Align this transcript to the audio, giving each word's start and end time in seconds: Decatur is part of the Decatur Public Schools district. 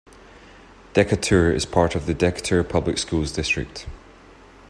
Decatur 0.95 1.51
is 1.53 1.67
part 1.67 1.93
of 1.93 2.07
the 2.07 2.15
Decatur 2.15 2.63
Public 2.63 2.97
Schools 2.97 3.31
district. 3.33 3.85